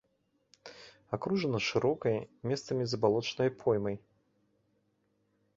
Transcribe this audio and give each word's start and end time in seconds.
Акружана 1.17 1.59
шырокай, 1.67 2.17
месцамі 2.53 2.83
забалочанай 2.95 3.49
поймай. 3.63 3.95